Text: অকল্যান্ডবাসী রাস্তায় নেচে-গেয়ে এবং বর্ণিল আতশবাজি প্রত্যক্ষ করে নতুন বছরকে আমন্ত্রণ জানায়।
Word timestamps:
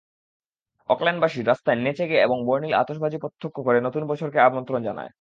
অকল্যান্ডবাসী 0.89 1.39
রাস্তায় 1.41 1.77
নেচে-গেয়ে 1.77 2.21
এবং 2.21 2.37
বর্ণিল 2.45 2.73
আতশবাজি 2.73 3.17
প্রত্যক্ষ 3.17 3.57
করে 3.63 3.79
নতুন 3.81 4.03
বছরকে 4.07 4.39
আমন্ত্রণ 4.41 4.79
জানায়। 4.83 5.09